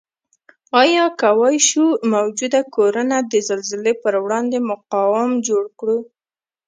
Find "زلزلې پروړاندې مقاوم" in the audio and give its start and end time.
3.49-5.31